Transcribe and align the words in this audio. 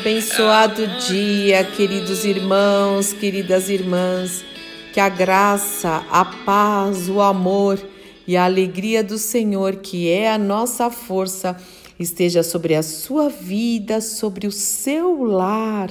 Abençoado 0.00 0.86
dia, 1.08 1.64
queridos 1.64 2.24
irmãos, 2.24 3.12
queridas 3.12 3.68
irmãs. 3.68 4.44
Que 4.92 5.00
a 5.00 5.08
graça, 5.08 6.06
a 6.08 6.24
paz, 6.24 7.08
o 7.08 7.20
amor 7.20 7.84
e 8.24 8.36
a 8.36 8.44
alegria 8.44 9.02
do 9.02 9.18
Senhor, 9.18 9.76
que 9.76 10.08
é 10.08 10.30
a 10.30 10.38
nossa 10.38 10.88
força, 10.88 11.56
esteja 11.98 12.44
sobre 12.44 12.76
a 12.76 12.82
sua 12.82 13.28
vida, 13.28 14.00
sobre 14.00 14.46
o 14.46 14.52
seu 14.52 15.24
lar, 15.24 15.90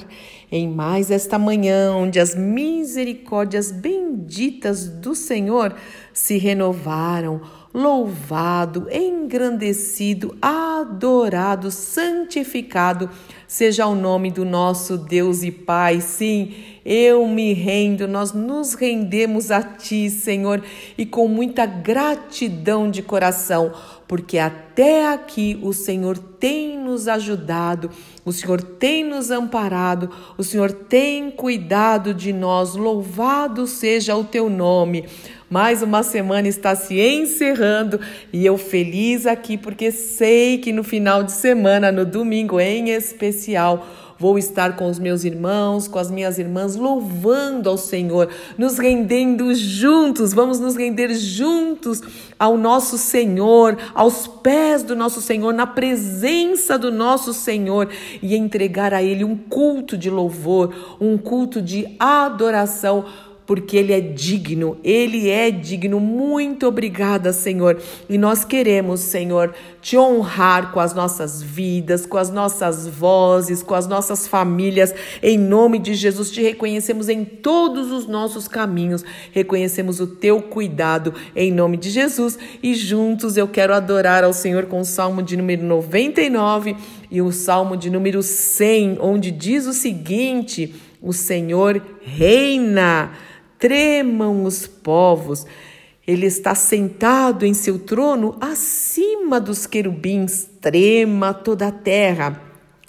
em 0.50 0.66
mais 0.66 1.10
esta 1.10 1.38
manhã, 1.38 1.92
onde 1.92 2.18
as 2.18 2.34
misericórdias 2.34 3.70
benditas 3.70 4.88
do 4.88 5.14
Senhor 5.14 5.74
se 6.14 6.38
renovaram 6.38 7.42
louvado, 7.72 8.88
engrandecido, 8.90 10.36
adorado, 10.40 11.70
santificado 11.70 13.10
seja 13.48 13.86
o 13.86 13.94
nome 13.94 14.30
do 14.30 14.44
nosso 14.44 14.98
Deus 14.98 15.42
e 15.42 15.50
Pai. 15.50 16.02
Sim, 16.02 16.54
eu 16.84 17.26
me 17.26 17.54
rendo, 17.54 18.06
nós 18.06 18.32
nos 18.32 18.74
rendemos 18.74 19.50
a 19.50 19.62
Ti, 19.62 20.10
Senhor, 20.10 20.62
e 20.98 21.06
com 21.06 21.26
muita 21.26 21.64
gratidão 21.64 22.90
de 22.90 23.02
coração, 23.02 23.72
porque 24.06 24.38
até 24.38 25.08
aqui 25.08 25.58
o 25.62 25.72
Senhor 25.72 26.18
tem 26.18 26.78
nos 26.78 27.08
ajudado, 27.08 27.90
o 28.22 28.32
Senhor 28.32 28.62
tem 28.62 29.02
nos 29.02 29.30
amparado, 29.30 30.10
o 30.36 30.44
Senhor 30.44 30.70
tem 30.70 31.30
cuidado 31.30 32.12
de 32.12 32.32
nós. 32.32 32.74
Louvado 32.74 33.66
seja 33.66 34.14
o 34.14 34.24
Teu 34.24 34.50
nome. 34.50 35.06
Mais 35.50 35.82
uma 35.82 36.02
semana 36.02 36.46
está 36.46 36.76
se 36.76 37.00
encerrando 37.00 37.98
e 38.30 38.44
eu 38.44 38.58
feliz 38.58 39.26
aqui 39.26 39.56
porque 39.56 39.90
sei 39.90 40.58
que 40.58 40.74
no 40.74 40.84
final 40.84 41.22
de 41.22 41.32
semana, 41.32 41.90
no 41.90 42.04
domingo 42.04 42.60
em 42.60 42.90
especial, 42.90 43.86
vou 44.18 44.36
estar 44.36 44.76
com 44.76 44.90
os 44.90 44.98
meus 44.98 45.24
irmãos, 45.24 45.88
com 45.88 45.98
as 45.98 46.10
minhas 46.10 46.38
irmãs, 46.38 46.76
louvando 46.76 47.70
ao 47.70 47.78
Senhor, 47.78 48.28
nos 48.58 48.76
rendendo 48.76 49.54
juntos, 49.54 50.34
vamos 50.34 50.60
nos 50.60 50.76
render 50.76 51.14
juntos 51.14 52.02
ao 52.38 52.58
nosso 52.58 52.98
Senhor, 52.98 53.78
aos 53.94 54.26
pés 54.26 54.82
do 54.82 54.94
nosso 54.94 55.22
Senhor, 55.22 55.54
na 55.54 55.66
presença 55.66 56.78
do 56.78 56.92
nosso 56.92 57.32
Senhor 57.32 57.88
e 58.20 58.36
entregar 58.36 58.92
a 58.92 59.02
Ele 59.02 59.24
um 59.24 59.36
culto 59.36 59.96
de 59.96 60.10
louvor, 60.10 60.98
um 61.00 61.16
culto 61.16 61.62
de 61.62 61.96
adoração 61.98 63.06
porque 63.48 63.78
Ele 63.78 63.94
é 63.94 64.00
digno, 64.00 64.76
Ele 64.84 65.30
é 65.30 65.50
digno. 65.50 65.98
Muito 65.98 66.66
obrigada, 66.66 67.32
Senhor. 67.32 67.80
E 68.06 68.18
nós 68.18 68.44
queremos, 68.44 69.00
Senhor, 69.00 69.54
te 69.80 69.96
honrar 69.96 70.70
com 70.70 70.78
as 70.78 70.92
nossas 70.92 71.42
vidas, 71.42 72.04
com 72.04 72.18
as 72.18 72.30
nossas 72.30 72.86
vozes, 72.86 73.62
com 73.62 73.74
as 73.74 73.86
nossas 73.86 74.28
famílias. 74.28 74.94
Em 75.22 75.38
nome 75.38 75.78
de 75.78 75.94
Jesus, 75.94 76.30
te 76.30 76.42
reconhecemos 76.42 77.08
em 77.08 77.24
todos 77.24 77.90
os 77.90 78.06
nossos 78.06 78.46
caminhos, 78.46 79.02
reconhecemos 79.32 79.98
o 79.98 80.06
teu 80.06 80.42
cuidado, 80.42 81.14
em 81.34 81.50
nome 81.50 81.78
de 81.78 81.88
Jesus. 81.88 82.38
E 82.62 82.74
juntos 82.74 83.38
eu 83.38 83.48
quero 83.48 83.72
adorar 83.72 84.24
ao 84.24 84.34
Senhor 84.34 84.66
com 84.66 84.80
o 84.80 84.84
salmo 84.84 85.22
de 85.22 85.38
número 85.38 85.62
99 85.64 86.76
e 87.10 87.22
o 87.22 87.32
salmo 87.32 87.78
de 87.78 87.88
número 87.88 88.22
100, 88.22 88.98
onde 89.00 89.30
diz 89.30 89.66
o 89.66 89.72
seguinte: 89.72 90.74
O 91.00 91.14
Senhor 91.14 91.80
reina 92.02 93.10
tremam 93.58 94.44
os 94.44 94.66
povos. 94.66 95.44
Ele 96.06 96.26
está 96.26 96.54
sentado 96.54 97.44
em 97.44 97.52
seu 97.52 97.78
trono 97.78 98.36
acima 98.40 99.38
dos 99.38 99.66
querubins, 99.66 100.48
trema 100.60 101.34
toda 101.34 101.66
a 101.66 101.72
terra. 101.72 102.48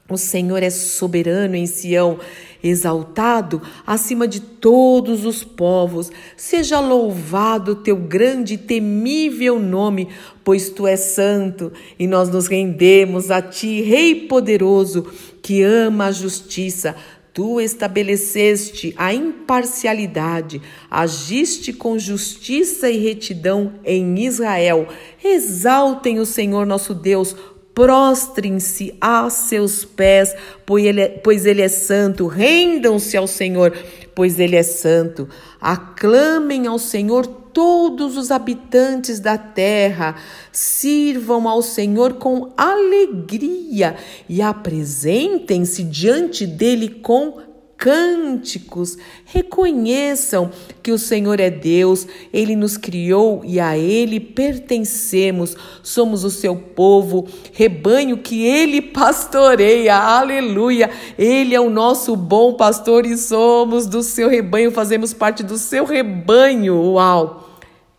O 0.10 0.18
Senhor 0.18 0.64
é 0.64 0.72
soberano 0.72 1.56
em 1.56 1.68
Sião, 1.68 2.18
exaltado 2.64 3.62
acima 3.86 4.28
de 4.28 4.40
todos 4.40 5.24
os 5.24 5.44
povos. 5.44 6.12
Seja 6.36 6.80
louvado 6.80 7.76
teu 7.76 7.96
grande 7.96 8.56
e 8.56 8.58
temível 8.58 9.60
nome, 9.60 10.08
pois 10.44 10.70
tu 10.70 10.88
és 10.88 11.00
santo, 11.00 11.72
e 12.00 12.08
nós 12.08 12.30
nos 12.30 12.48
rendemos 12.48 13.30
a 13.30 13.40
ti, 13.40 13.82
Rei 13.82 14.28
poderoso, 14.28 15.06
que 15.44 15.62
ama 15.62 16.06
a 16.06 16.12
justiça 16.12 16.96
Tu 17.40 17.62
estabeleceste 17.62 18.94
a 18.98 19.14
imparcialidade, 19.14 20.62
agiste 20.92 21.72
com 21.72 21.98
justiça 21.98 22.90
e 22.90 22.98
retidão 22.98 23.76
em 23.86 24.26
Israel. 24.26 24.90
Exaltem 25.24 26.20
o 26.20 26.26
Senhor 26.26 26.66
nosso 26.66 26.94
Deus, 26.94 27.34
prostrem-se 27.74 28.94
a 29.00 29.30
seus 29.30 29.86
pés, 29.86 30.36
pois 30.66 30.84
ele, 30.84 31.00
é, 31.00 31.08
pois 31.08 31.46
ele 31.46 31.62
é 31.62 31.70
santo. 31.70 32.28
Rendam-se 32.28 33.16
ao 33.16 33.26
Senhor, 33.26 33.72
pois 34.14 34.38
ele 34.38 34.58
é 34.58 34.64
santo. 34.64 35.30
Aclamem 35.62 36.68
ao 36.68 36.78
Senhor 36.78 37.26
todos 37.60 38.16
os 38.16 38.32
habitantes 38.32 39.20
da 39.20 39.38
terra 39.38 40.16
sirvam 40.50 41.46
ao 41.46 41.62
Senhor 41.62 42.14
com 42.14 42.54
alegria 42.56 43.98
e 44.30 44.42
apresentem-se 44.42 45.84
diante 45.84 46.48
dele 46.48 46.88
com 46.88 47.42
cânticos. 47.76 48.98
Reconheçam 49.26 50.52
que 50.82 50.90
o 50.90 50.98
Senhor 50.98 51.38
é 51.42 51.50
Deus, 51.50 52.08
ele 52.32 52.56
nos 52.56 52.78
criou 52.78 53.42
e 53.44 53.60
a 53.60 53.78
ele 53.78 54.22
pertencemos. 54.22 55.54
Somos 55.84 56.24
o 56.24 56.32
seu 56.32 56.56
povo, 56.56 57.28
rebanho 57.52 58.20
que 58.20 58.46
ele 58.46 58.80
pastoreia. 58.88 59.98
Aleluia! 59.98 60.90
Ele 61.18 61.54
é 61.54 61.60
o 61.60 61.70
nosso 61.70 62.16
bom 62.16 62.54
pastor 62.54 63.06
e 63.06 63.18
somos 63.18 63.86
do 63.86 64.02
seu 64.02 64.30
rebanho, 64.30 64.72
fazemos 64.72 65.14
parte 65.14 65.44
do 65.44 65.58
seu 65.58 65.84
rebanho. 65.84 66.94
Uau! 66.94 67.49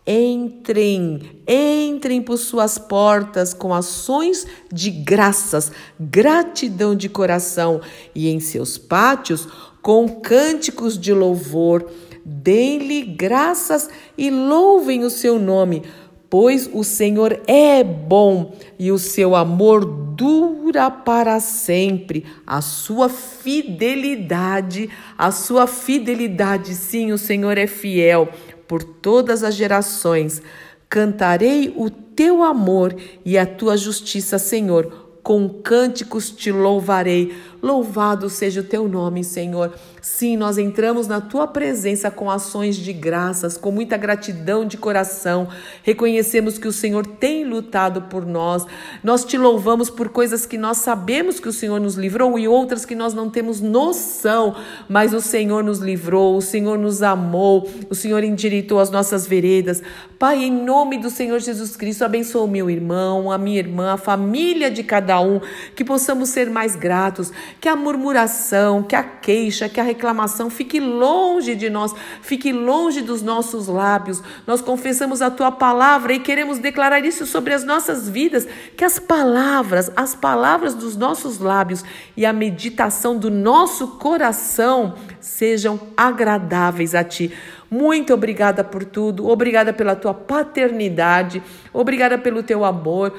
Entrem, 0.07 1.21
entrem 1.47 2.23
por 2.23 2.39
suas 2.39 2.79
portas 2.79 3.53
com 3.53 3.75
ações 3.75 4.47
de 4.73 4.91
graças, 4.91 5.71
gratidão 6.01 6.95
de 6.95 7.09
coração, 7.09 7.83
e 8.15 8.29
em 8.29 8.41
seus 8.41 8.79
pátios 8.79 9.47
com 9.83 10.09
cânticos 10.09 10.99
de 10.99 11.13
louvor. 11.13 11.87
Deem-lhe 12.25 13.03
graças 13.03 13.91
e 14.17 14.31
louvem 14.31 15.05
o 15.05 15.11
seu 15.11 15.39
nome, 15.39 15.83
pois 16.31 16.69
o 16.73 16.83
Senhor 16.83 17.41
é 17.47 17.85
bom 17.85 18.55
e 18.79 18.91
o 18.91 18.99
seu 18.99 19.37
amor 19.37 19.85
dura 19.85 20.91
para 20.91 21.41
sempre. 21.41 22.25
A 22.47 22.63
sua 22.63 23.09
fidelidade, 23.09 24.89
a 25.17 25.31
sua 25.31 25.67
fidelidade, 25.67 26.75
sim, 26.75 27.13
o 27.13 27.19
Senhor 27.19 27.59
é 27.59 27.67
fiel 27.67 28.29
por 28.71 28.85
todas 28.85 29.43
as 29.43 29.57
gerações. 29.57 30.41
Cantarei 30.89 31.75
o 31.77 31.91
teu 31.91 32.45
amor 32.45 32.95
e 33.25 33.37
a 33.37 33.45
tua 33.45 33.77
justiça, 33.77 34.39
Senhor. 34.39 35.19
Com 35.25 35.49
cânticos 35.49 36.31
te 36.31 36.53
louvarei 36.53 37.35
Louvado 37.63 38.31
seja 38.31 38.63
o 38.63 38.65
teu 38.65 38.89
nome, 38.89 39.23
Senhor. 39.23 39.73
Sim, 40.01 40.35
nós 40.37 40.57
entramos 40.57 41.07
na 41.07 41.21
tua 41.21 41.47
presença 41.47 42.11
com 42.11 42.31
ações 42.31 42.75
de 42.75 42.91
graças, 42.91 43.59
com 43.59 43.71
muita 43.71 43.99
gratidão 43.99 44.65
de 44.65 44.79
coração. 44.79 45.47
Reconhecemos 45.83 46.57
que 46.57 46.67
o 46.67 46.73
Senhor 46.73 47.07
tem 47.07 47.45
lutado 47.45 48.03
por 48.03 48.25
nós. 48.25 48.65
Nós 49.05 49.27
te 49.27 49.37
louvamos 49.37 49.91
por 49.91 50.09
coisas 50.09 50.47
que 50.47 50.57
nós 50.57 50.79
sabemos 50.79 51.39
que 51.39 51.49
o 51.49 51.53
Senhor 51.53 51.79
nos 51.79 51.97
livrou 51.97 52.39
e 52.39 52.49
outras 52.49 52.87
que 52.87 52.95
nós 52.95 53.13
não 53.13 53.29
temos 53.29 53.61
noção, 53.61 54.57
mas 54.89 55.13
o 55.13 55.21
Senhor 55.21 55.63
nos 55.63 55.81
livrou, 55.81 56.37
o 56.37 56.43
Senhor 56.43 56.79
nos 56.79 57.03
amou, 57.03 57.69
o 57.91 57.95
Senhor 57.95 58.25
endireitou 58.25 58.81
as 58.81 58.91
nossas 58.91 59.27
veredas. 59.27 59.83
Pai, 60.19 60.45
em 60.45 60.51
nome 60.51 60.99
do 60.99 61.11
Senhor 61.11 61.39
Jesus 61.41 61.77
Cristo, 61.77 62.05
abençoa 62.05 62.45
o 62.45 62.49
meu 62.49 62.71
irmão, 62.71 63.31
a 63.31 63.37
minha 63.37 63.59
irmã, 63.59 63.93
a 63.93 63.97
família 63.99 64.71
de 64.71 64.83
cada 64.83 65.21
um, 65.21 65.41
que 65.75 65.85
possamos 65.85 66.31
ser 66.31 66.49
mais 66.49 66.75
gratos 66.75 67.33
que 67.59 67.69
a 67.69 67.75
murmuração, 67.75 68.83
que 68.83 68.95
a 68.95 69.03
queixa, 69.03 69.69
que 69.69 69.81
a 69.81 69.85
reclamação 69.85 70.51
fique 70.51 70.79
longe 70.79 71.55
de 71.55 71.71
nós, 71.71 71.95
fique 72.21 72.53
longe 72.53 73.01
dos 73.01 73.23
nossos 73.23 73.67
lábios. 73.67 74.23
Nós 74.47 74.61
confessamos 74.61 75.23
a 75.23 75.31
tua 75.31 75.51
palavra 75.51 76.13
e 76.13 76.21
queremos 76.21 76.59
declarar 76.59 77.05
isso 77.05 77.25
sobre 77.25 77.55
as 77.55 77.65
nossas 77.65 78.09
vidas, 78.09 78.47
que 78.77 78.85
as 78.85 78.99
palavras, 78.99 79.91
as 79.97 80.15
palavras 80.15 80.75
dos 80.75 80.97
nossos 80.97 81.39
lábios 81.39 81.83
e 82.17 82.27
a 82.27 82.33
meditação 82.33 83.17
do 83.17 83.31
nosso 83.31 83.89
coração 83.99 84.95
sejam 85.21 85.81
agradáveis 85.97 86.95
a 86.95 87.03
ti. 87.03 87.33
Muito 87.71 88.13
obrigada 88.13 88.65
por 88.65 88.85
tudo, 88.85 89.29
obrigada 89.29 89.73
pela 89.73 89.95
tua 89.95 90.13
paternidade, 90.13 91.41
obrigada 91.73 92.19
pelo 92.19 92.43
teu 92.43 92.65
amor. 92.65 93.15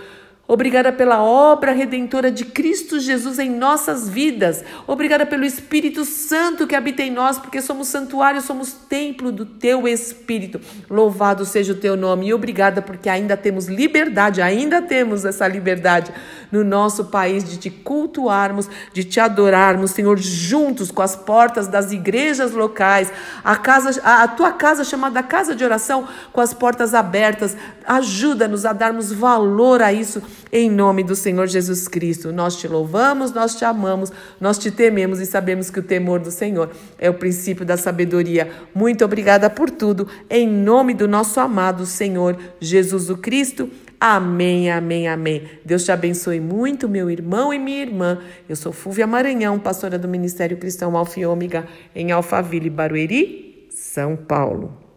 Obrigada 0.51 0.91
pela 0.91 1.23
obra 1.23 1.71
redentora 1.71 2.29
de 2.29 2.43
Cristo 2.43 2.99
Jesus 2.99 3.39
em 3.39 3.49
nossas 3.49 4.09
vidas. 4.09 4.65
Obrigada 4.85 5.25
pelo 5.25 5.45
Espírito 5.45 6.03
Santo 6.03 6.67
que 6.67 6.75
habita 6.75 7.01
em 7.01 7.09
nós, 7.09 7.39
porque 7.39 7.61
somos 7.61 7.87
santuário, 7.87 8.41
somos 8.41 8.73
templo 8.73 9.31
do 9.31 9.45
teu 9.45 9.87
Espírito. 9.87 10.59
Louvado 10.89 11.45
seja 11.45 11.71
o 11.71 11.77
teu 11.77 11.95
nome 11.95 12.27
e 12.27 12.33
obrigada 12.33 12.81
porque 12.81 13.07
ainda 13.07 13.37
temos 13.37 13.67
liberdade, 13.67 14.41
ainda 14.41 14.81
temos 14.81 15.23
essa 15.23 15.47
liberdade 15.47 16.11
no 16.51 16.65
nosso 16.65 17.05
país 17.05 17.45
de 17.45 17.55
te 17.55 17.69
cultuarmos, 17.69 18.69
de 18.91 19.05
te 19.05 19.21
adorarmos, 19.21 19.91
Senhor, 19.91 20.19
juntos 20.19 20.91
com 20.91 21.01
as 21.01 21.15
portas 21.15 21.69
das 21.69 21.93
igrejas 21.93 22.51
locais, 22.51 23.09
a 23.41 23.55
casa, 23.55 24.01
a, 24.03 24.23
a 24.23 24.27
tua 24.27 24.51
casa 24.51 24.83
chamada 24.83 25.23
casa 25.23 25.55
de 25.55 25.63
oração, 25.63 26.05
com 26.33 26.41
as 26.41 26.53
portas 26.53 26.93
abertas. 26.93 27.55
Ajuda-nos 27.87 28.65
a 28.65 28.73
darmos 28.73 29.13
valor 29.13 29.81
a 29.81 29.93
isso 29.93 30.21
em 30.51 30.69
nome 30.69 31.03
do 31.03 31.15
Senhor 31.15 31.47
Jesus 31.47 31.87
Cristo. 31.87 32.31
Nós 32.31 32.55
te 32.55 32.67
louvamos, 32.67 33.31
nós 33.31 33.55
te 33.55 33.65
amamos, 33.65 34.11
nós 34.39 34.57
te 34.57 34.71
tememos 34.71 35.19
e 35.19 35.25
sabemos 35.25 35.69
que 35.69 35.79
o 35.79 35.83
temor 35.83 36.19
do 36.19 36.31
Senhor 36.31 36.69
é 36.97 37.09
o 37.09 37.13
princípio 37.13 37.65
da 37.65 37.77
sabedoria. 37.77 38.49
Muito 38.73 39.03
obrigada 39.03 39.49
por 39.49 39.69
tudo, 39.69 40.07
em 40.29 40.47
nome 40.47 40.93
do 40.93 41.07
nosso 41.07 41.39
amado 41.39 41.85
Senhor 41.85 42.37
Jesus 42.59 43.09
Cristo. 43.19 43.69
Amém, 43.99 44.71
amém, 44.71 45.07
amém. 45.07 45.43
Deus 45.63 45.83
te 45.83 45.91
abençoe 45.91 46.39
muito, 46.39 46.89
meu 46.89 47.07
irmão 47.07 47.53
e 47.53 47.59
minha 47.59 47.83
irmã. 47.83 48.17
Eu 48.49 48.55
sou 48.55 48.71
Fúvia 48.71 49.05
Maranhão, 49.05 49.59
pastora 49.59 49.99
do 49.99 50.07
Ministério 50.07 50.57
Cristão 50.57 50.97
Alfa 50.97 51.19
e 51.19 51.25
Ômega, 51.25 51.67
em 51.93 52.11
Alphaville, 52.11 52.69
Barueri, 52.69 53.67
São 53.69 54.15
Paulo. 54.15 54.80